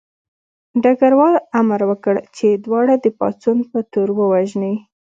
ډګروال 0.83 1.35
امر 1.59 1.81
وکړ 1.89 2.15
چې 2.35 2.47
دواړه 2.65 2.93
د 3.03 3.05
پاڅون 3.19 3.57
په 3.71 3.79
تور 3.91 4.09
ووژني 4.17 4.75